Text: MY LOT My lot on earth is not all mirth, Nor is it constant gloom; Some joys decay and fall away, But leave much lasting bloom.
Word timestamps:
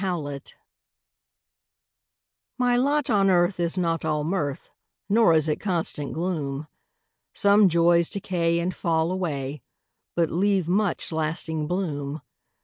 MY 0.01 0.09
LOT 0.11 0.55
My 2.57 2.75
lot 2.75 3.11
on 3.11 3.29
earth 3.29 3.59
is 3.59 3.77
not 3.77 4.03
all 4.03 4.23
mirth, 4.23 4.71
Nor 5.07 5.33
is 5.35 5.47
it 5.47 5.59
constant 5.59 6.11
gloom; 6.13 6.65
Some 7.35 7.69
joys 7.69 8.09
decay 8.09 8.57
and 8.57 8.75
fall 8.75 9.11
away, 9.11 9.61
But 10.15 10.31
leave 10.31 10.67
much 10.67 11.11
lasting 11.11 11.67
bloom. 11.67 12.23